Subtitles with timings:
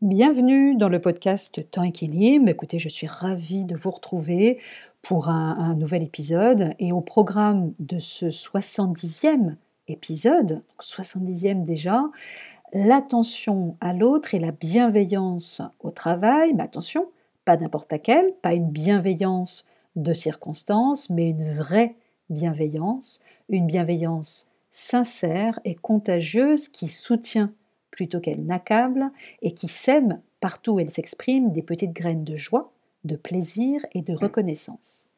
[0.00, 2.48] Bienvenue dans le podcast Temps Équilibre.
[2.48, 4.60] Écoutez, je suis ravie de vous retrouver
[5.02, 6.72] pour un, nouvel épisode.
[6.78, 9.56] Et au programme de ce 70e
[9.88, 12.04] épisode, 70e déjà,
[12.72, 16.54] l'attention à l'autre et la bienveillance au travail.
[16.54, 17.08] Mais attention,
[17.44, 21.96] pas n'importe laquelle, pas une bienveillance de circonstance, mais une vraie
[22.30, 27.52] bienveillance, une bienveillance sincère et contagieuse qui soutient
[27.98, 29.10] plutôt qu'elle n'accable
[29.42, 32.70] et qui sème partout où elle s'exprime des petites graines de joie,
[33.02, 35.10] de plaisir et de reconnaissance.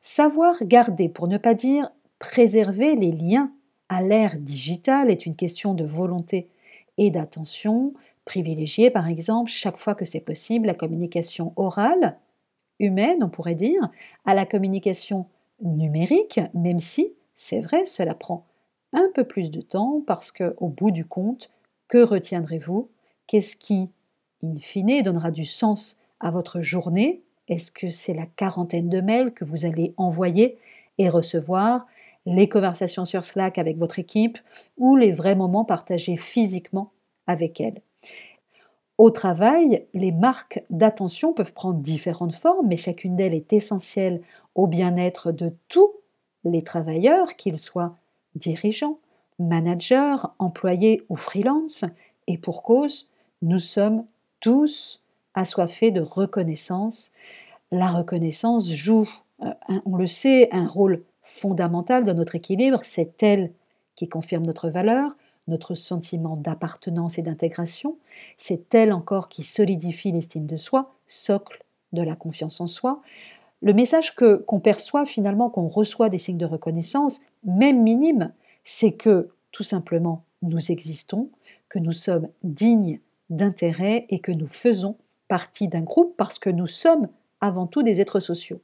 [0.00, 3.52] Savoir garder, pour ne pas dire préserver les liens
[3.90, 6.48] à l'ère digitale est une question de volonté
[6.96, 7.92] et d'attention,
[8.24, 12.16] privilégier par exemple chaque fois que c'est possible la communication orale,
[12.78, 13.90] humaine on pourrait dire,
[14.24, 15.26] à la communication
[15.60, 18.46] numérique, même si, c'est vrai, cela prend
[18.94, 21.50] un peu plus de temps parce que, au bout du compte,
[21.90, 22.88] que retiendrez-vous?
[23.26, 23.90] Qu'est-ce qui,
[24.42, 27.22] in fine, donnera du sens à votre journée?
[27.48, 30.56] Est-ce que c'est la quarantaine de mails que vous allez envoyer
[30.98, 31.86] et recevoir,
[32.26, 34.38] les conversations sur Slack avec votre équipe
[34.78, 36.92] ou les vrais moments partagés physiquement
[37.26, 37.82] avec elle?
[38.96, 44.20] Au travail, les marques d'attention peuvent prendre différentes formes, mais chacune d'elles est essentielle
[44.54, 45.90] au bien-être de tous
[46.44, 47.96] les travailleurs, qu'ils soient
[48.36, 48.98] dirigeants,
[49.40, 51.84] managers, employés ou freelance,
[52.26, 53.08] et pour cause,
[53.42, 54.04] nous sommes
[54.38, 55.02] tous
[55.34, 57.10] assoiffés de reconnaissance.
[57.72, 59.08] La reconnaissance joue,
[59.42, 59.52] euh,
[59.86, 62.80] on le sait, un rôle fondamental dans notre équilibre.
[62.82, 63.52] C'est elle
[63.94, 65.12] qui confirme notre valeur,
[65.48, 67.96] notre sentiment d'appartenance et d'intégration.
[68.36, 73.00] C'est elle encore qui solidifie l'estime de soi, socle de la confiance en soi.
[73.62, 78.32] Le message que qu'on perçoit finalement, qu'on reçoit des signes de reconnaissance, même minimes,
[78.64, 81.30] c'est que tout simplement nous existons,
[81.68, 84.96] que nous sommes dignes d'intérêt et que nous faisons
[85.28, 87.08] partie d'un groupe parce que nous sommes
[87.40, 88.60] avant tout des êtres sociaux.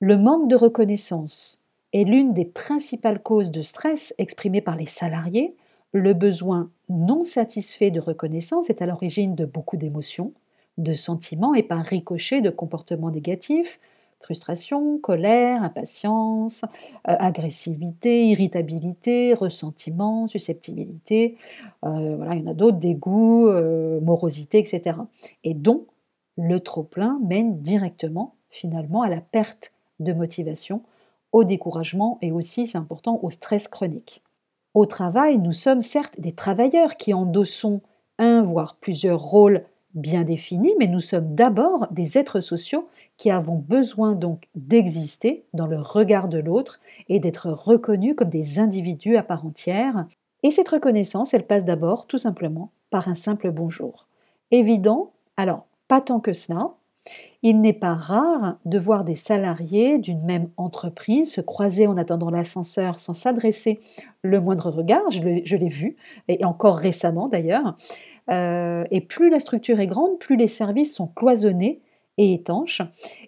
[0.00, 5.56] Le manque de reconnaissance est l'une des principales causes de stress exprimées par les salariés.
[5.92, 10.32] Le besoin non satisfait de reconnaissance est à l'origine de beaucoup d'émotions,
[10.78, 13.78] de sentiments et par ricochet de comportements négatifs,
[14.24, 16.62] Frustration, colère, impatience,
[17.08, 21.36] euh, agressivité, irritabilité, ressentiment, susceptibilité,
[21.84, 24.96] euh, il y en a d'autres, dégoût, euh, morosité, etc.
[25.44, 25.84] Et dont
[26.38, 30.80] le trop-plein mène directement, finalement, à la perte de motivation,
[31.32, 34.22] au découragement et aussi, c'est important, au stress chronique.
[34.72, 37.82] Au travail, nous sommes certes des travailleurs qui endossons
[38.18, 39.64] un, voire plusieurs rôles
[39.94, 45.66] bien définis, mais nous sommes d'abord des êtres sociaux qui avons besoin donc d'exister dans
[45.66, 50.06] le regard de l'autre et d'être reconnus comme des individus à part entière.
[50.42, 54.08] Et cette reconnaissance, elle passe d'abord tout simplement par un simple bonjour.
[54.50, 56.70] Évident Alors, pas tant que cela.
[57.42, 62.30] Il n'est pas rare de voir des salariés d'une même entreprise se croiser en attendant
[62.30, 63.80] l'ascenseur sans s'adresser
[64.22, 65.96] le moindre regard, je l'ai vu,
[66.28, 67.76] et encore récemment d'ailleurs,
[68.30, 71.80] euh, et plus la structure est grande, plus les services sont cloisonnés
[72.16, 72.82] et étanches.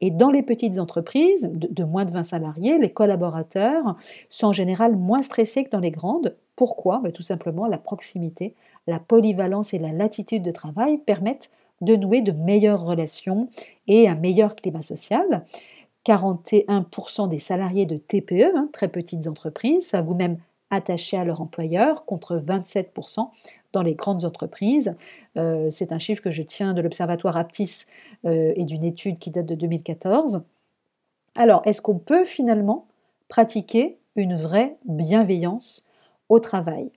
[0.00, 3.96] Et dans les petites entreprises de, moins de 20 salariés, les collaborateurs
[4.28, 6.36] sont en général moins stressés que dans les grandes.
[6.56, 7.00] Pourquoi?
[7.02, 8.54] Ben, Tout simplement, la proximité,
[8.86, 11.50] la polyvalence et la latitude de travail permettent
[11.80, 13.48] de nouer de meilleures relations
[13.86, 15.44] et un meilleur climat social.
[16.06, 20.38] 41% des salariés de TPE, hein, très petites entreprises, savent même
[20.70, 23.28] attachés à leur employeur, contre 27%
[23.72, 24.96] dans les grandes entreprises.
[25.36, 27.84] Euh, c'est un chiffre que je tiens de l'Observatoire Aptis
[28.24, 30.42] euh, et d'une étude qui date de 2014.
[31.34, 32.86] Alors, est-ce qu'on peut finalement
[33.28, 35.86] pratiquer une vraie bienveillance
[36.28, 36.90] au travail?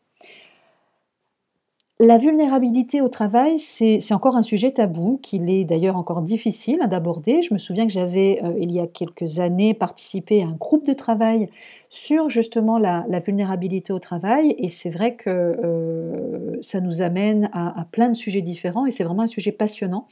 [2.03, 7.41] La vulnérabilité au travail, c'est encore un sujet tabou qu'il est d'ailleurs encore difficile d'aborder.
[7.41, 10.85] Je me souviens que j'avais, euh, il y a quelques années, participé à un groupe
[10.85, 11.47] de travail
[11.89, 17.79] sur justement la, vulnérabilité au travail et c'est vrai que euh, ça nous amène à,
[17.79, 20.07] à plein de sujets différents et c'est vraiment un sujet passionnant.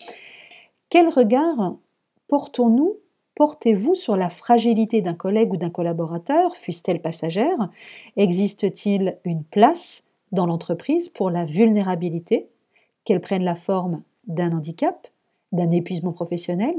[0.89, 1.75] Quel regard
[2.29, 2.95] portons-nous
[3.35, 7.69] Portez-vous sur la fragilité d'un collègue ou d'un collaborateur, fût-elle passagère?
[8.17, 12.49] Existe-t-il une place dans l'entreprise pour la vulnérabilité,
[13.03, 15.07] qu'elle prenne la forme d'un handicap,
[15.51, 16.75] d'un épuisement professionnel,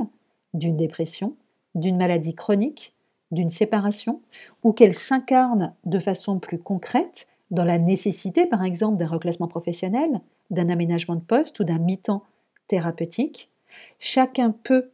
[0.55, 1.35] d'une dépression,
[1.75, 2.95] d'une maladie chronique,
[3.31, 4.21] d'une séparation,
[4.63, 10.21] ou qu'elle s'incarne de façon plus concrète dans la nécessité, par exemple, d'un reclassement professionnel,
[10.51, 12.23] d'un aménagement de poste ou d'un mi-temps
[12.67, 13.51] thérapeutique.
[13.99, 14.91] Chacun peut,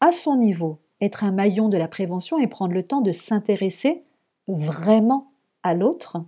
[0.00, 4.04] à son niveau, être un maillon de la prévention et prendre le temps de s'intéresser
[4.48, 5.30] vraiment
[5.62, 6.18] à l'autre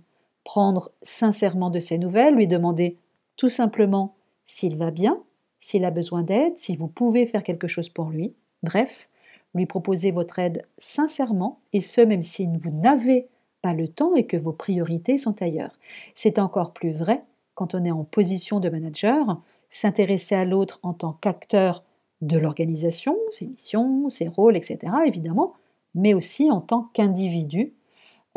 [0.43, 2.97] prendre sincèrement de ses nouvelles, lui demander
[3.35, 4.15] tout simplement
[4.45, 5.21] s'il va bien,
[5.59, 8.33] s'il a besoin d'aide, si vous pouvez faire quelque chose pour lui.
[8.63, 9.09] Bref,
[9.55, 13.27] lui proposer votre aide sincèrement, et ce même si vous n'avez
[13.61, 15.77] pas le temps et que vos priorités sont ailleurs.
[16.15, 17.23] C'est encore plus vrai
[17.55, 21.83] quand on est en position de manager, s'intéresser à l'autre en tant qu'acteur
[22.21, 25.53] de l'organisation, ses missions, ses rôles, etc., évidemment,
[25.93, 27.73] mais aussi en tant qu'individu.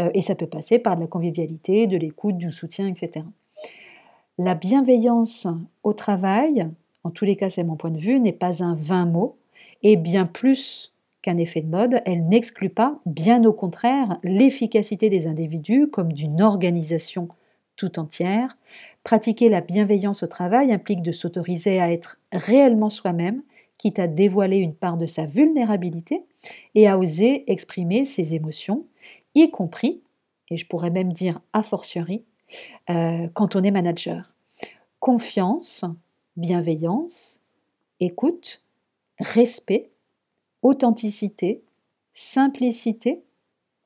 [0.01, 3.25] Euh, et ça peut passer par de la convivialité, de l'écoute, du soutien, etc.
[4.39, 5.47] La bienveillance
[5.83, 6.69] au travail,
[7.05, 9.37] en tous les cas c'est mon point de vue, n'est pas un vain mot,
[9.83, 15.27] et bien plus qu'un effet de mode, elle n'exclut pas, bien au contraire, l'efficacité des
[15.27, 17.29] individus comme d'une organisation
[17.77, 18.57] tout entière.
[19.05, 23.43] Pratiquer la bienveillance au travail implique de s'autoriser à être réellement soi-même,
[23.79, 26.25] quitte à dévoiler une part de sa vulnérabilité
[26.75, 28.85] et à oser exprimer ses émotions,
[29.35, 30.03] y compris,
[30.51, 32.25] et je pourrais même dire a fortiori,
[32.91, 34.33] euh, quand on est manager.
[35.01, 35.85] Confiance,
[36.37, 37.41] bienveillance,
[38.01, 38.63] écoute,
[39.19, 39.91] respect,
[40.63, 41.63] authenticité,
[42.13, 43.23] simplicité,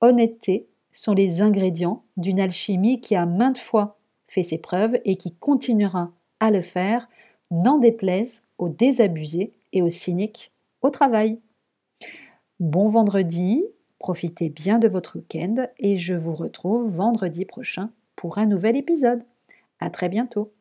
[0.00, 3.98] honnêteté sont les ingrédients d'une alchimie qui a maintes fois
[4.28, 6.10] fait ses preuves et qui continuera
[6.40, 7.08] à le faire,
[7.50, 10.52] n'en déplaise aux désabusés et aux cyniques
[10.82, 11.38] au travail.
[12.58, 13.64] Bon vendredi,
[13.98, 19.24] profitez bien de votre week-end et je vous retrouve vendredi prochain pour un nouvel épisode.
[19.80, 20.55] À très bientôt.